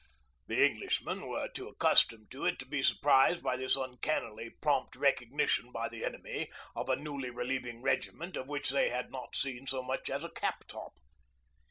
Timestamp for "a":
6.89-6.95, 10.23-10.31